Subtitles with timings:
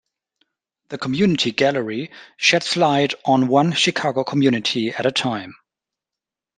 [0.89, 5.53] The Community Gallery sheds light on one Chicago community at a time.